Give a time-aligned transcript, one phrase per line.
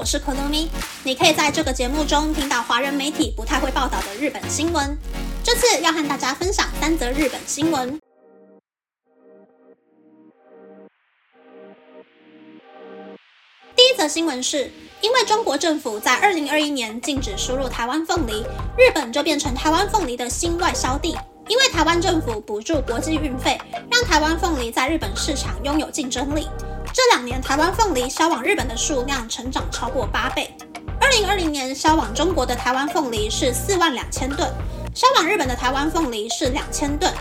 [0.00, 0.66] 我是可乐咪。
[1.04, 4.96] 你可以在这个节目中听到华人媒体不太会报道的日本新闻。
[5.44, 8.00] 这次要和大家分享三则日本新闻。
[13.76, 14.70] 第一则新闻是，
[15.02, 18.42] 因为中国政府在二零二一年禁止输入台湾凤梨，
[18.78, 21.14] 日本就变成台湾凤梨的新外销地。
[21.46, 26.48] 因为台湾政府补助国际运费，让台湾凤梨在日本市场拥有竞争力。
[26.92, 30.52] 这两年，台湾凤梨销往日本的数量成长超过八倍。
[31.00, 34.50] 二零二零年销往中国的台湾凤梨是四万两千吨，
[34.92, 37.12] 销往日本的台湾凤梨是两千吨。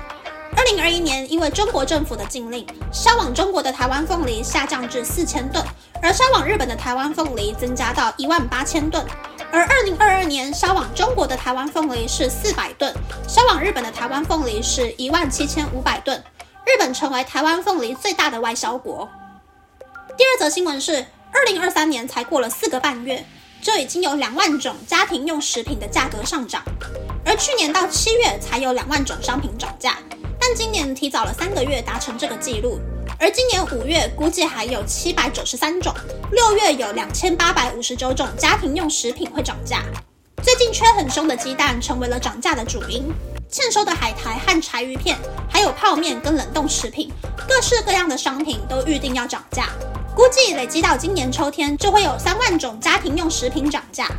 [0.57, 5.63] 二零二一年，因为中国政府的禁令，销往中国的台湾凤梨下降至四千吨，
[6.01, 9.05] 而销往日本的台湾凤梨增加到一万八千吨。
[9.51, 12.91] 而二零二二年销往中国的台湾凤梨是四百吨，
[13.27, 16.23] 销往日本的台湾凤梨是一万七千五百吨，
[16.65, 19.07] 日本成为台湾凤梨最大的外销国。
[20.20, 23.25] 第二则新闻是，二零二三年才过了四个半月，
[23.62, 26.62] 就已经有两万种家庭用食品的价格上涨，
[27.23, 29.97] 而去年到七月才有两万种商品涨价，
[30.38, 32.81] 但今年提早了三个月达成这个记录，
[33.17, 35.95] 而今年五月估计还有七百九十三种，
[36.34, 39.86] 六月有两千八百五十九种家庭用食品会涨价。
[40.44, 43.09] 最近缺很凶的鸡蛋成为了涨价的主因，
[43.50, 45.17] 欠收的海苔和柴鱼片，
[45.50, 47.09] 还有泡面跟冷冻食品，
[47.47, 49.70] 各式各样的商品都预定要涨价。
[50.20, 54.12] 估计累积到今年秋天，就会有三万种家庭用食品涨价。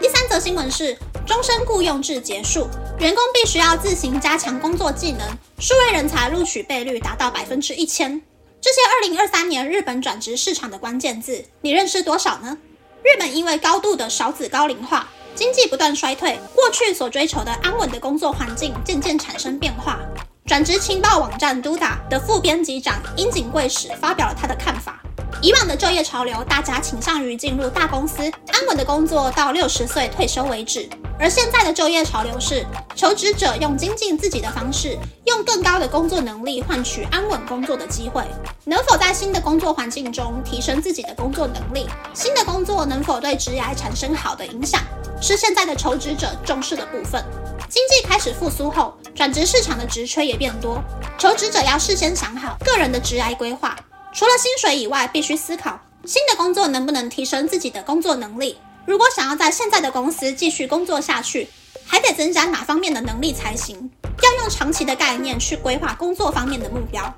[0.00, 2.66] 第三则新闻是，终身雇佣制结束，
[2.98, 8.22] 员工必须要自行加强工作技能，数位人才录取倍率达到百分之一千。
[8.58, 12.56] 这些二零二三年日本转职市场的关键字，你认识多少呢？
[13.02, 20.00] 日本因为高度的少子高龄化，经济不断衰退，过去所追求的安稳的工作环境渐渐产生变化。
[20.46, 25.02] 转职情报网站 Duda 的副编辑长樱井贵史发表了他的看法。
[25.42, 30.88] 以往的就业潮流，大家倾向于进入大公司，安稳的工作到六十岁退休为止。
[31.18, 32.64] 而现在的就业潮流是，
[32.94, 38.22] 求职者用精进自己的方式，用更高的工作能力换取安稳工作的机会。
[38.64, 41.88] 能否在新的工作环境中提升自己的工作能力？
[42.14, 44.80] 新的工作能否对职业产生好的影响？
[45.20, 47.24] 是现在的求职者重视的部分。
[47.68, 50.82] 经济开始复苏后，转职市场的职缺也变多，
[51.18, 53.76] 求职者要事先想好个人的职涯规划。
[54.14, 58.58] 除了薪水以外，必须思考新的工作能不能提升自己的工作能力。
[58.86, 61.48] 如果想要在现在的公司继续工作下去，
[61.84, 63.90] 还得增加哪方面的能力才行？
[64.22, 67.14] 要用长期的概念去规划工作方面的目标。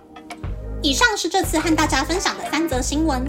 [0.82, 3.26] 以上是这次和大家分享的三则新闻。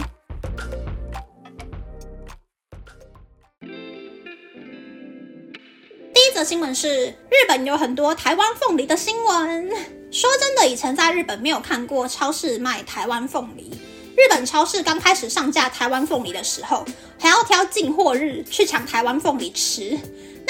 [6.44, 9.68] 新闻是日本有很多台湾凤梨的新闻。
[10.10, 13.70] 说真的，以前在日本没有看过超市卖台湾凤梨。
[14.16, 16.84] 日本超市刚开始上架台湾凤梨的时候，
[17.18, 19.98] 还要挑进货日去抢台湾凤梨吃。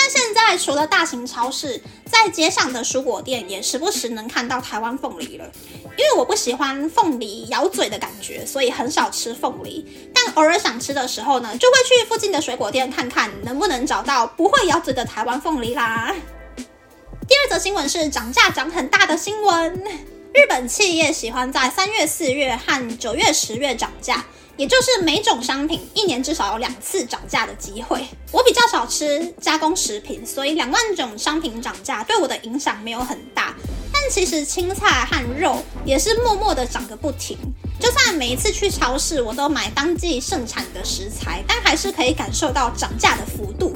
[0.00, 1.78] 但现在除了大型超市，
[2.10, 5.44] 在街上的蔬果店也时不时能看到台湾凤梨了。
[5.74, 9.86] 因为我不喜欢凤梨咬嘴的感觉，所以很少吃凤梨。
[10.14, 16.14] 但偶尔想吃的时候呢，就会去附近的水果店看看能不能找到不会咬嘴的台湾凤梨啦。
[16.56, 19.84] 第二则新闻是涨价涨很大的新闻。
[20.32, 24.24] 日本企业喜欢在三月、四月和九月、十月涨价。
[24.56, 28.06] 也就是每种商品一年至少有两次涨价的机会。
[28.30, 33.54] 我比较少吃加工食品，所以两万种商品涨价对我的影响没有很大。
[33.90, 37.38] 但其实青菜和肉也是默默的涨个不停。
[37.80, 43.74] 就算每一次去超市我都买当季盛产的食材，但还是可以感受到涨价的幅度。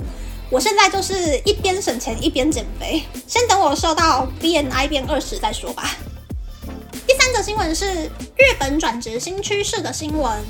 [0.51, 5.97] 我现在就是一边省钱一边减肥，先等我瘦到 BNI 变二十再说吧。
[7.45, 7.87] 新闻是
[8.37, 10.43] 日本转职新趋势的新闻。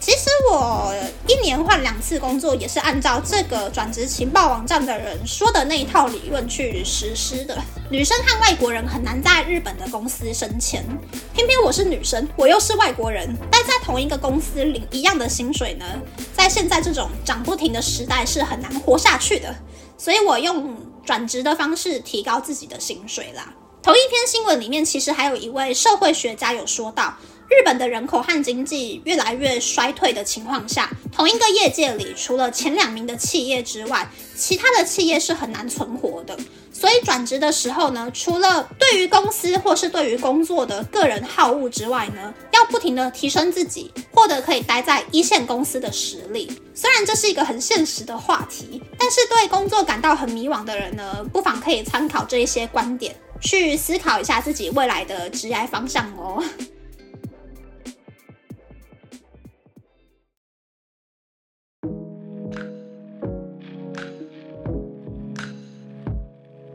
[0.00, 0.94] 其实我
[1.26, 7.62] 一年换两次工作，也是按照这个转职情报网站的人说的那一套理论去实施的。
[7.90, 10.82] 女生和外国人很难在日本的公司升迁，
[11.34, 15.84] 偏偏我是女生，我又是外国人，待在同一个公司领一样的薪水呢，
[16.32, 19.54] 在现在这种涨不停的时代是很难活下去的。
[19.98, 20.74] 所以我用
[21.04, 23.52] 转职的方式提高自己的薪水啦。
[23.88, 27.16] 同一篇新闻里面，其实还有一位社会学家有说到，
[27.48, 34.06] 日本的人口和经济越来越衰退的情况下，同一个业界里，除了前两名的企业之外，
[34.36, 36.38] 其他的企业是很难存活的。
[36.70, 46.52] 所以转职的时候呢，除了对于公司或是对于工作的个人好恶之外呢，要不停的提升自己，获得可以待在一线公司的实力。
[46.74, 53.16] 虽然这是一个很现实的话题，但是对工作感到很迷惘的人呢，不妨可以参考这一些观点。
[53.40, 56.42] 去思考一下自己未来的职业方向哦。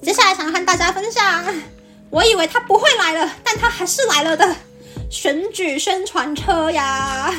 [0.02, 1.46] 接下来想和大家分享，
[2.10, 4.56] 我以为他不会来了，但他还是来了的
[5.10, 7.34] 选举宣传车呀。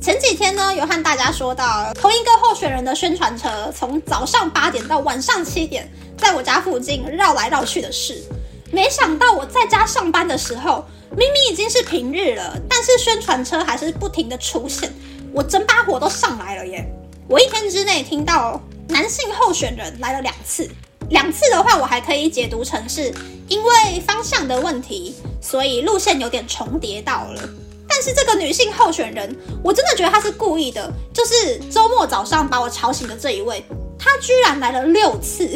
[0.00, 8.22] 前几天呢，有和大家说到，同一个候选人的宣传车从早上八点到晚上七点，在我家附近绕来绕去的事。
[8.70, 10.84] 没想到我在家上班的时候，
[11.16, 14.92] 明明已经是平日了，但是宣传车还是不停的出现，
[15.32, 16.86] 我整把火都上来了耶！
[17.28, 20.68] 我一天之内听到男性候选人来了两次，
[21.10, 23.12] 两次的话，我还可以解读成是
[23.48, 27.48] 因为方向的问题，所以路线有点重叠到了。
[27.88, 29.34] 但是这个女性候选人，
[29.64, 33.64] 我真的觉得她是故意的，就是周末早上把我吵醒的这一位，
[33.98, 35.48] 她居然来了六次。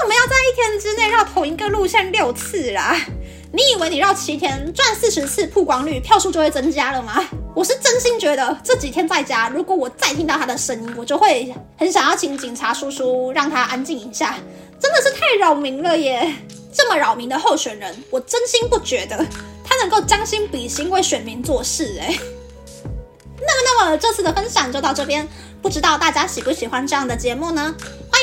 [0.00, 2.98] 为什么要在一天之内绕同一个路线六次啦？
[3.52, 7.22] 你以为你绕七天转四十次曝光率，票数就会增加了吗？
[7.54, 14.38] 我是真心觉得这几天在家，如果我再听到他的声音，我就会很想要请警察叔叔让他安静一下，
[14.80, 16.34] 真的是太扰民了耶！
[16.72, 19.22] 这么扰民的候选人，我真心不觉得。
[19.62, 22.18] 他能够将心比心为选民做事，哎，
[23.38, 25.28] 那么，那么这次的分享就到这边，
[25.60, 27.74] 不知道大家喜不喜欢这样的节目呢？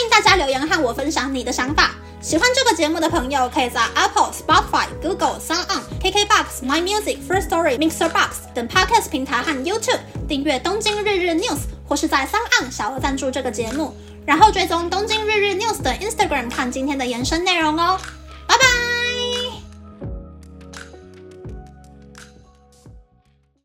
[0.09, 1.92] 大家留言和我分享你的想法。
[2.19, 11.56] 喜欢这个节目的朋友，可以在 Apple、Spotify、Google、Sound、KKBox、My Music、First Story、Mixer Box 等 Podcast 平台和 YouTube 订阅《东京日日 News》，
[11.88, 13.95] 或是在 Sound On 小额赞助这个节目，
[14.25, 18.00] 然后追踪《东京日日 News》的 Instagram 看今天的延伸内容哦。